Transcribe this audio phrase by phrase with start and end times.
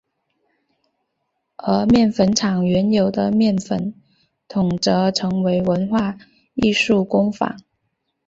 [1.57, 3.93] 而面粉厂原有的面粉
[4.47, 6.17] 筒则成为文化
[6.55, 7.55] 艺术工坊。